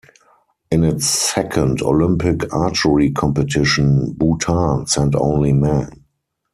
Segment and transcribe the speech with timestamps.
[0.71, 6.05] In its second Olympic archery competition, Bhutan sent only men.